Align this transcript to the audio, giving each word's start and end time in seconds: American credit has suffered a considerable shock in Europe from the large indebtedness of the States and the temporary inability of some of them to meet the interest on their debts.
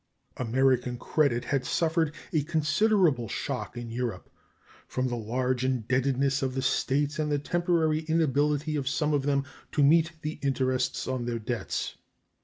American 0.37 0.97
credit 0.97 1.45
has 1.45 1.69
suffered 1.69 2.11
a 2.33 2.41
considerable 2.41 3.27
shock 3.29 3.77
in 3.77 3.91
Europe 3.91 4.31
from 4.87 5.07
the 5.09 5.15
large 5.15 5.63
indebtedness 5.63 6.41
of 6.41 6.55
the 6.55 6.61
States 6.63 7.19
and 7.19 7.31
the 7.31 7.37
temporary 7.37 7.99
inability 8.07 8.75
of 8.75 8.87
some 8.89 9.13
of 9.13 9.21
them 9.27 9.45
to 9.71 9.83
meet 9.83 10.13
the 10.23 10.39
interest 10.41 11.07
on 11.07 11.25
their 11.25 11.37
debts. 11.37 11.97